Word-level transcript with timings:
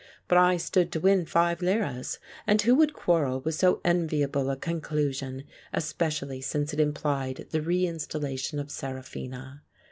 But 0.27 0.39
I 0.39 0.57
stood 0.57 0.91
to 0.93 0.99
win 0.99 1.27
five 1.27 1.61
liras, 1.61 2.17
and 2.47 2.59
who 2.59 2.73
would 2.73 2.91
quarrel 2.95 3.39
with 3.41 3.53
so 3.53 3.81
enviable 3.85 4.49
a 4.49 4.55
conclusion, 4.57 5.43
especially 5.73 6.41
since 6.41 6.73
it 6.73 6.79
im 6.79 6.91
plied 6.93 7.45
the 7.51 7.61
re 7.61 7.85
installation 7.85 8.57
of 8.57 8.71
Seraphina 8.71 9.61